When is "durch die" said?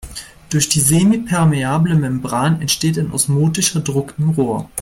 0.49-0.79